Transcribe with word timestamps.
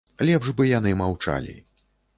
Лепш 0.29 0.49
бы 0.61 0.67
яны 0.71 0.95
маўчалі. 1.03 1.59